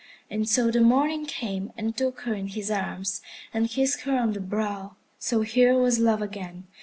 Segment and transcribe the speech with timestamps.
[0.31, 3.21] And so the Morning came and took her in his arms
[3.53, 4.95] and kissed her on the brow.
[5.19, 6.65] So here was Love again.